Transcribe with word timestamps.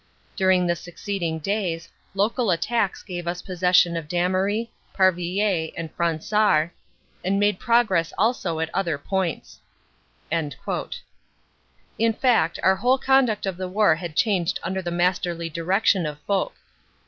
During 0.35 0.65
the 0.65 0.75
succeeding 0.75 1.37
days, 1.37 1.87
local 2.15 2.49
attacks 2.49 3.03
gave 3.03 3.27
us 3.27 3.43
possession 3.43 3.95
of 3.95 4.07
Dam 4.07 4.33
ery, 4.33 4.71
Parvillers 4.95 5.71
and 5.77 5.95
Fransart, 5.95 6.71
and 7.23 7.39
made 7.39 7.59
progress 7.59 8.11
also 8.17 8.59
at 8.59 8.73
other 8.73 8.97
points." 8.97 9.59
In 10.31 10.49
fact, 12.19 12.57
our 12.63 12.77
whole 12.77 12.97
conduct 12.97 13.45
of 13.45 13.57
the 13.57 13.69
war 13.69 13.93
had 13.95 14.15
changed 14.15 14.59
under 14.63 14.81
the 14.81 14.89
masterly 14.89 15.51
direction 15.51 16.07
of 16.07 16.17
Foch. 16.21 16.55